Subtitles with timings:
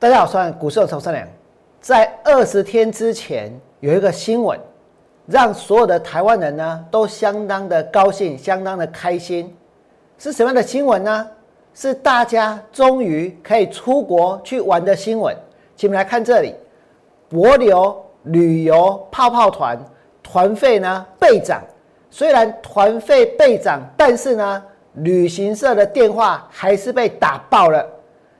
[0.00, 1.26] 大家好，我是股市的曹三良。
[1.80, 4.56] 在二十天之前，有一个新闻，
[5.26, 9.52] 让所有的台湾人呢都相当的高兴，相当的开心。
[10.16, 11.28] 是什么样的新闻呢？
[11.74, 15.36] 是大家终于可以出国去玩的新闻。
[15.74, 16.54] 请我们来看这里，
[17.28, 19.76] 博流旅游泡泡团
[20.22, 21.60] 团费呢倍涨。
[22.08, 24.62] 虽然团费倍涨，但是呢，
[24.92, 27.84] 旅行社的电话还是被打爆了。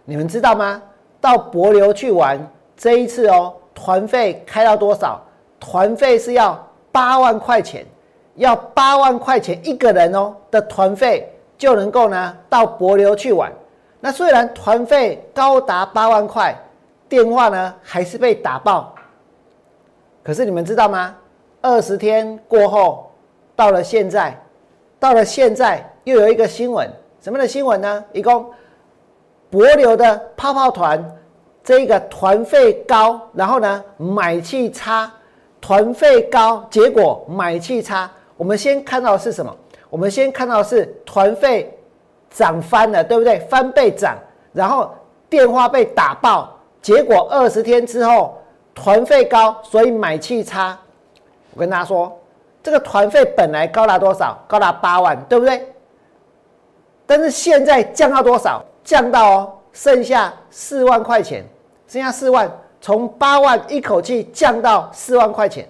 [0.04, 0.80] 你们知道吗？
[1.20, 2.38] 到博流去玩，
[2.76, 5.20] 这一次哦，团费开到多少？
[5.58, 6.58] 团费是要
[6.92, 7.84] 八万块钱，
[8.36, 13.52] 要八万块钱一个人哦的团费就能够呢到博流去玩。
[14.00, 16.56] 那虽然团费高达八万块，
[17.08, 18.94] 电话呢还是被打爆。
[20.22, 21.16] 可是你们知道吗？
[21.60, 23.10] 二十天过后，
[23.56, 24.40] 到了现在，
[25.00, 26.88] 到了现在又有一个新闻，
[27.20, 28.04] 什么的新闻呢？
[28.12, 28.48] 一共。
[29.50, 31.02] 博流的泡泡团，
[31.68, 35.12] 这个团费高，然后呢买气差，
[35.60, 38.10] 团费高，结果买气差。
[38.38, 39.54] 我们先看到的是什么？
[39.90, 41.78] 我们先看到是团费
[42.30, 43.38] 涨翻了，对不对？
[43.50, 44.16] 翻倍涨，
[44.54, 44.90] 然后
[45.28, 48.38] 电话被打爆，结果二十天之后
[48.74, 50.74] 团费高，所以买气差。
[51.52, 52.18] 我跟大家说，
[52.62, 54.42] 这个团费本来高达多少？
[54.48, 55.70] 高达八万，对不对？
[57.04, 58.64] 但是现在降到多少？
[58.82, 61.44] 降到哦，剩下四万块钱，
[61.88, 62.48] 剩下四万，
[62.80, 65.66] 从八万一口气降到四万块钱，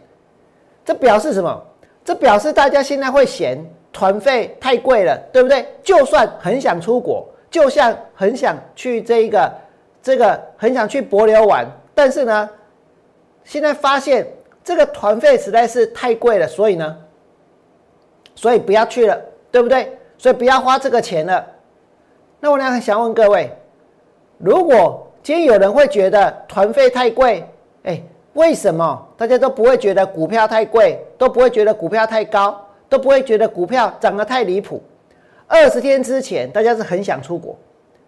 [0.85, 1.65] 这表示什么？
[2.05, 3.59] 这表示大家现在会嫌
[3.93, 5.67] 团费太贵了，对不对？
[5.83, 9.53] 就算很想出国，就像很想去这一个
[10.03, 12.51] 这个很想去博流玩，但是呢，
[13.45, 14.27] 现在发现
[14.65, 16.97] 这个团费实在是太贵了，所以呢，
[18.35, 19.97] 所以不要去了，对不对？
[20.17, 21.47] 所以不要花这个钱了。
[22.41, 23.51] 那我俩想问各位，
[24.39, 27.45] 如果今天有人会觉得团费太贵，
[27.83, 28.01] 哎，
[28.35, 34.83] 为什么大家都不会觉得股票太贵，都不会觉得股票太高，都不会觉得股票涨得太离谱？
[35.47, 37.57] 二十天之前，大家是很想出国，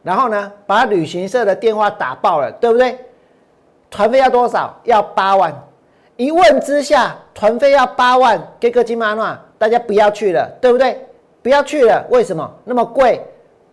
[0.03, 2.99] 然后呢，把旅行社的电话打爆了，对不对？
[3.91, 4.79] 团费要多少？
[4.85, 5.53] 要八万。
[6.17, 10.99] 一问之下，团费要八万，给个金马诺，大家不要去了，对不对？
[11.43, 13.21] 不要去了，为什么那么贵？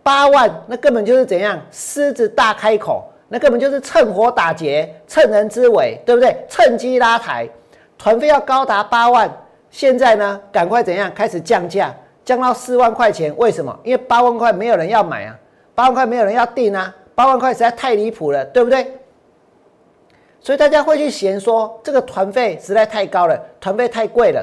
[0.02, 1.60] 八万，那根本就是怎样？
[1.70, 6.36] 狮子大开口，那根本就是趁火打劫，趁人之危，对不对？
[6.48, 7.48] 趁机拉抬，
[7.98, 9.30] 团费要高达八万，
[9.70, 11.12] 现在呢，赶快怎样？
[11.14, 11.94] 开始降价，
[12.24, 13.34] 降到四万块钱。
[13.36, 13.78] 为什么？
[13.84, 15.38] 因为八万块没有人要买啊，
[15.74, 18.94] 八万块没有人要订啊，八万块实在太离谱了，对不对？
[20.40, 24.42] 所以大家会去嫌说这个团费实在太高了，团费太贵了。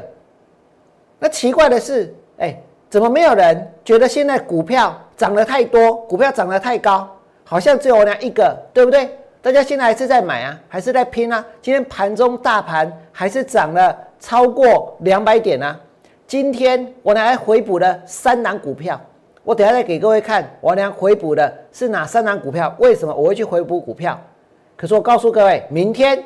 [1.18, 2.56] 那奇怪的是，哎，
[2.90, 4.96] 怎么没有人觉得现在股票？
[5.18, 7.10] 涨得太多，股票涨得太高，
[7.48, 9.08] 好像只有我俩一个，对不对？
[9.40, 11.46] 大家现在还是在买啊，还是在拼啊？
[11.62, 15.80] 今天盘中大盘还是涨了超过两百点啊！
[16.26, 19.00] 今天我俩还回补了三档股票，
[19.44, 22.76] 我等下再给各位看，我俩回补的是哪三档股票？
[22.80, 24.20] 为什么我会去回补股票？
[24.76, 26.22] 可是我告诉各位，明天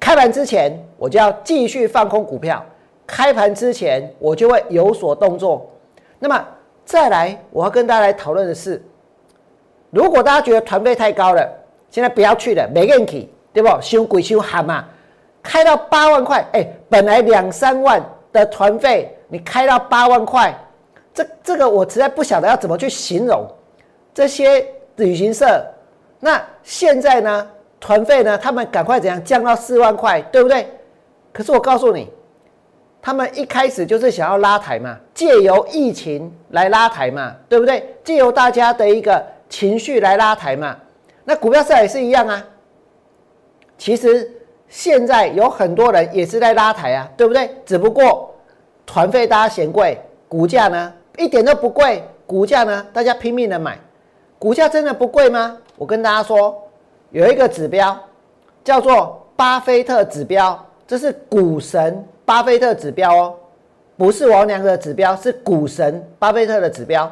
[0.00, 2.64] 开盘之前我就要继续放空股票，
[3.06, 5.70] 开盘之前我就会有所动作。
[6.18, 6.42] 那么。
[6.82, 8.82] 再来，我要跟大家来讨论的是，
[9.90, 11.48] 如果大家觉得团费太高了，
[11.90, 13.68] 现在不要去了，没人去，对不？
[13.80, 14.84] 修鬼修喊嘛，
[15.42, 18.00] 开到八万块，哎，本来两三万
[18.32, 20.56] 的团费，你开到八万块，
[21.12, 23.46] 这这个我实在不晓得要怎么去形容
[24.14, 24.64] 这些
[24.96, 25.64] 旅行社。
[26.18, 30.68] 那现在呢，团费呢，他们赶快怎样降到四万块，对不对？
[31.32, 32.08] 可是我告诉你。
[33.02, 37.96] 他们一开始就是想要拉抬嘛，借由疫情来拉抬嘛，对不对？
[38.04, 40.74] 借由大家的一个情绪来拉抬嘛。
[41.24, 42.42] 那股票市场也是一样啊。
[43.76, 44.30] 其实
[44.68, 47.50] 现在有很多人也是在拉抬啊，对不对？
[47.66, 48.34] 只不过
[48.86, 53.78] 团费大家嫌贵，股价呢一点都不贵，股价呢大家拼命的买，
[54.38, 55.58] 股价真的不贵吗？
[55.76, 56.62] 我跟大家说，
[57.10, 57.98] 有一个指标
[58.62, 62.02] 叫做巴菲特指标，这是股神。
[62.24, 63.34] 巴菲特指标哦，
[63.96, 67.10] 不是王良的指标，是股神巴菲特的指标。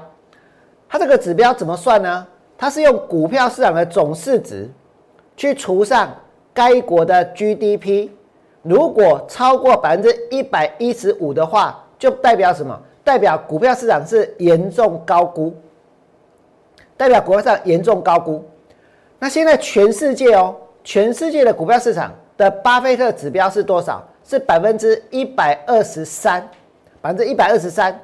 [0.89, 2.27] 它这个指标怎么算呢？
[2.59, 4.69] 它是用股票市场的总市值
[5.37, 6.13] 去除上
[6.53, 8.11] 该国的 GDP，
[8.63, 12.77] 如果超过百分之一百一十五的话，就代表什么？
[13.05, 15.55] 代表股票市场是严重高估，
[16.97, 18.45] 代表股票市场严重高估。
[19.21, 24.07] 那现在全世界哦，全世界的股票市场的巴菲特指标是多少？
[24.25, 26.47] 是百分之一百二十三，
[27.01, 27.99] 百分之一百二十三。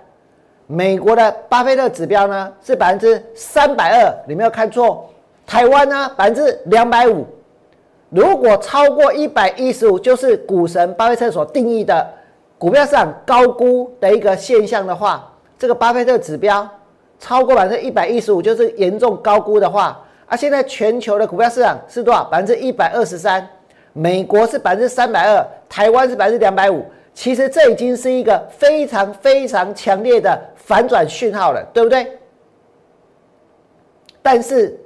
[0.66, 5.11] 美国的巴菲特指标呢是百分之三百二，你没有看错。
[5.46, 7.26] 台湾呢百分之两百五，
[8.08, 12.08] 如果超过一百一十五，就是股神巴菲特所定义的
[12.56, 16.67] 股票市场高估的一个现象的话，这个巴菲特指标
[17.19, 20.00] 超过百分之一百一十五，就是严重高估的话。
[20.26, 22.25] 啊，现在全球的股票市场是多少？
[22.25, 23.46] 百分之一百二十三，
[23.93, 26.82] 美国是百分之三百二，台湾是百分之两百五。
[27.14, 32.19] 其实这已经是一个非常非常强烈的反转讯号了，对不对？
[34.20, 34.78] 但是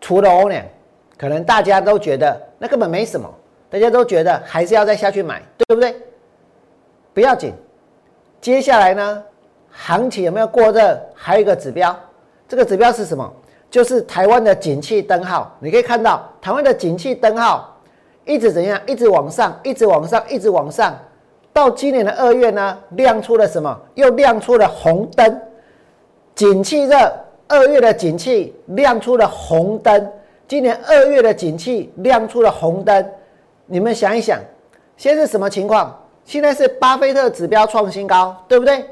[0.00, 0.68] 除了欧联，
[1.16, 3.32] 可能大家都觉得那根本没什么，
[3.70, 5.96] 大家都觉得还是要再下去买，对不对？
[7.14, 7.54] 不要紧，
[8.40, 9.24] 接下来呢，
[9.70, 11.00] 行情有没有过热？
[11.14, 11.98] 还有一个指标，
[12.46, 13.32] 这个指标是什么？
[13.70, 17.75] 就是台湾的景气灯号，你可以看到台湾的景气灯号
[18.26, 20.94] 一直怎样，一直往上，一直往上，一直往上，
[21.52, 23.80] 到今年的二月呢，亮出了什么？
[23.94, 25.40] 又亮出了红灯，
[26.34, 26.96] 景气热，
[27.48, 30.12] 二月的景气亮出了红灯，
[30.46, 33.10] 今年二月的景气亮出了红灯，
[33.64, 34.38] 你们想一想，
[34.96, 35.96] 现在是什么情况？
[36.24, 38.84] 现在是巴菲特指标创新高，对不对？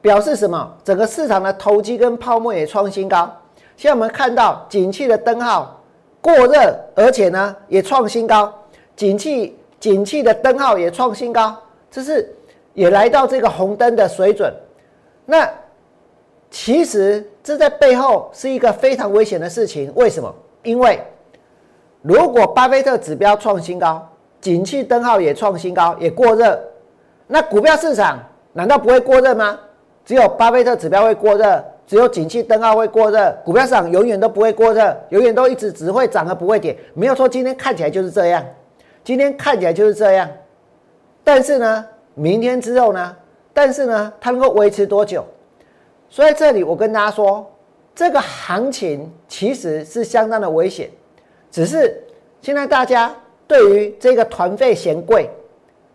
[0.00, 0.72] 表示什么？
[0.84, 3.28] 整个市场的投机跟泡沫也创新高。
[3.76, 5.82] 现在我们看到景气的灯号
[6.20, 8.52] 过热，而且呢也创新高，
[8.98, 11.56] 景气景气的灯号也创新高，
[11.88, 12.34] 这是
[12.74, 14.52] 也来到这个红灯的水准。
[15.24, 15.48] 那
[16.50, 19.92] 其实这在背后是一个非常危险的事情。
[19.94, 20.34] 为什么？
[20.64, 21.00] 因为
[22.02, 24.04] 如果巴菲特指标创新高，
[24.40, 26.58] 景气灯号也创新高，也过热，
[27.28, 28.18] 那股票市场
[28.52, 29.56] 难道不会过热吗？
[30.04, 31.64] 只有巴菲特指标会过热。
[31.86, 36.76] 只有景气灯号会过热，股票市场永远都不会过热，永远都一直只会涨而不会跌。
[36.92, 38.44] 没有说今天看起来就是这样，
[39.08, 40.28] 今天看起来就是这样。
[41.24, 43.16] 但是呢，明天之后呢？
[43.54, 45.24] 但是呢，它能够维持多久？
[46.10, 47.50] 所以这里我跟大家说，
[47.94, 50.90] 这个行情其实是相当的危险。
[51.50, 51.98] 只是
[52.42, 53.10] 现在大家
[53.46, 55.30] 对于这个团费嫌贵，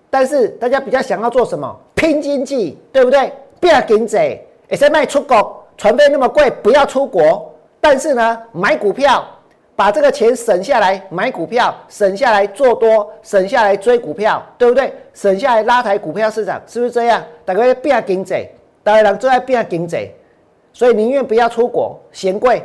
[0.09, 1.79] 但是大家比较想要做什么？
[1.93, 3.31] 拼经济，对不对？
[3.59, 5.63] 不要跟贼，也是卖出国。
[5.77, 7.53] 船费那么贵，不要出国。
[7.79, 9.23] 但是呢，买股票，
[9.75, 14.93] 把这个钱省下来买股票，省下来做多，省下来追股票，对不对？
[15.13, 17.23] 省下来拉抬股票市场，是不是这样？
[17.43, 18.47] 大家变经济，
[18.83, 20.11] 大家人都在变经济，
[20.71, 22.63] 所以宁愿不要出国，嫌贵。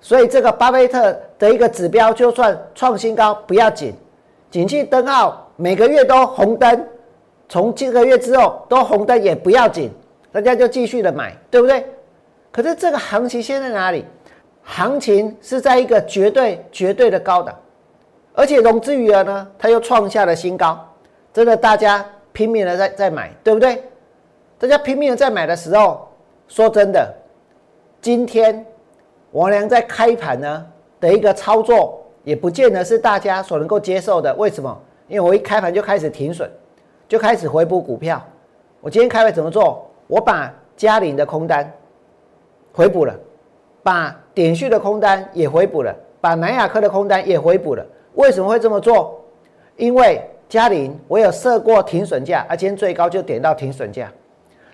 [0.00, 3.92] 所以这个巴菲特的一个指标，就算创新高不要紧，
[4.50, 6.86] 景气灯号每个月都红灯，
[7.48, 9.90] 从这个月之后都红灯也不要紧，
[10.30, 11.84] 大家就继续的买，对不对？
[12.52, 14.04] 可是这个行情现在哪里？
[14.70, 17.56] 行情是在一个绝对绝对的高档，
[18.34, 20.78] 而且融资余额呢，它又创下了新高。
[21.32, 23.82] 真的，大家拼命的在在买，对不对？
[24.58, 26.06] 大家拼命的在买的时候，
[26.46, 27.12] 说真的，
[28.00, 28.64] 今天
[29.32, 30.66] 王良在开盘呢
[31.00, 34.34] 的一个操作，也不见得是大家所能够接受的。
[34.34, 34.78] 为什么？
[35.08, 36.48] 因为我一开盘就开始停损，
[37.08, 38.22] 就开始回补股票。
[38.82, 39.90] 我今天开盘怎么做？
[40.06, 41.72] 我把嘉陵的空单。
[42.70, 43.18] 回补了，
[43.88, 47.82] 把点序的空单也回补了，把南亚科的空单也回补了。
[48.16, 49.18] 为什么会这么做？
[49.76, 54.12] 因为嘉陵我有设过停损价，而今天最高就点到停损价。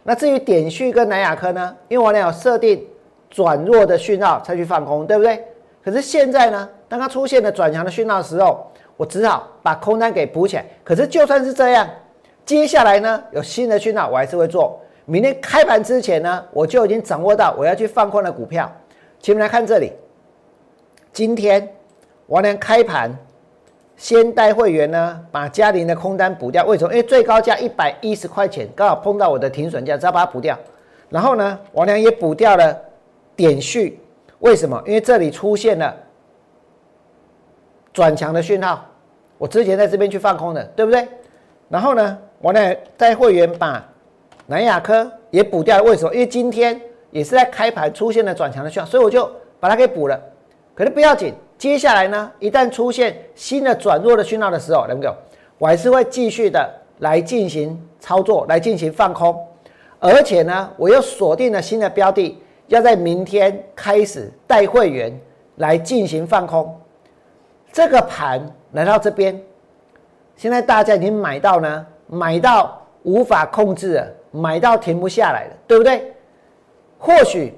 [0.02, 1.76] 那至于点序跟南亚科呢？
[1.86, 2.84] 因为我俩有设定
[3.30, 5.44] 转弱的讯号才去放空，对不对？
[5.84, 10.66] 可是现在呢，当它出现了转强的讯号的时候，我只好把空单给补起来。
[10.82, 11.88] 可是就算是这样，
[12.44, 14.76] 接下来呢有新的讯号，我还是会做。
[15.04, 18.68] 明天开盘之前呢，我就已经掌握到我要去放空的股票。
[19.24, 19.90] 请们来看这里，
[21.10, 21.66] 今天
[22.26, 23.10] 王良开盘
[23.96, 26.62] 先带会员呢，把嘉陵的空单补掉。
[26.66, 26.92] 为什么？
[26.92, 30.54] 因为最高价一百一十块钱，刚好碰到我的停损价，只要把它补掉。
[31.08, 32.78] 然后呢，王良也补掉了
[33.34, 33.98] 点序。
[34.40, 34.78] 为什么？
[34.84, 35.96] 因为这里出现了
[37.94, 38.84] 转强的讯号，
[39.38, 41.08] 我之前在这边去放空的，对不对？
[41.70, 43.82] 然后呢，王良带会员把。
[44.46, 46.12] 南亚科也补掉了，为什么？
[46.12, 46.78] 因为今天
[47.14, 49.30] 也是在开盘出现了转强的讯号，所以我就
[49.60, 50.20] 把它给补了。
[50.74, 55.14] 可是不要紧，接下来呢，一旦出现新的转弱的讯号的时候，能够
[55.56, 56.68] 我还是会继续的
[56.98, 59.40] 来进行操作，来进行放空。
[60.00, 65.16] 而且呢，我又锁定了新的标的，要在明天开始带会员
[65.58, 66.76] 来进行放空。
[67.72, 69.40] 这个盘来到这边，
[70.34, 74.06] 现在大家已经买到呢，买到无法控制了。
[74.36, 76.12] 买到停不下来了，对不对？
[77.04, 77.52] 或许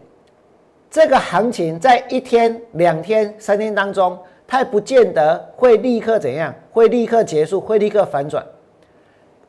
[0.91, 8.45] 这个行情在一天、两天、三天当中，它也不见得会立刻怎样，会立刻结束，会立刻反转。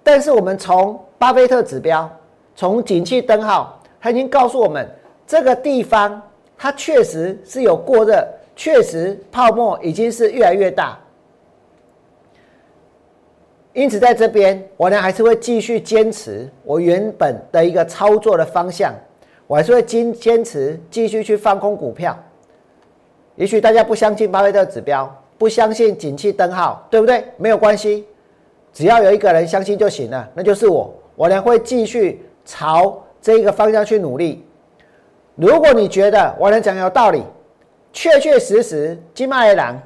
[0.03, 2.07] 但是我们从巴菲特指标，
[2.55, 4.87] 从景气灯号，它已经告诉我们，
[5.25, 6.21] 这个地方
[6.55, 8.23] 它确实是有过热，
[8.55, 10.95] 确实泡沫已经是越来越大。
[13.73, 18.93] 因此，在这边，我呢还是会继续坚持我原本的一个操作的方向，
[19.47, 22.17] 我还是会坚坚持继续去放空股票。
[23.35, 27.23] 也许大家不相信巴菲特指标，不相信景气灯号，对不对？
[27.37, 28.05] 没有关系，
[28.73, 30.93] 只要有一个人相信就行了，那就是我。
[31.15, 34.45] 我呢会继续朝这一个方向去努力。
[35.35, 37.23] 如果你觉得我能讲有道理，
[37.93, 39.79] 确确实实，金马的人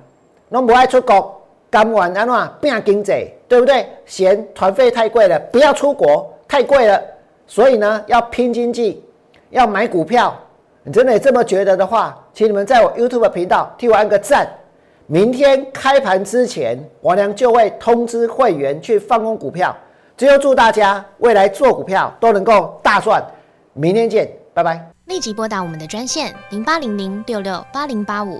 [0.50, 3.86] 拢不爱出国，甘愿安怎变经济，对不对？
[4.06, 7.02] 嫌团费太贵了，不要出国，太贵了。
[7.48, 9.04] 所以呢，要拼经济，
[9.52, 10.36] 要买股票。
[10.84, 14.50] 你真的这么觉得的话，请你们在我 YouTube 频道替我按个赞。
[15.06, 19.76] 明天开盘之前，王良就会通知会员去放空股票。
[20.18, 23.24] 最后祝大家未来做股票都能够大赚。
[23.74, 24.84] 明天见，拜拜。
[25.06, 28.40] 立即拨打我们的专线零八零零六六八零八五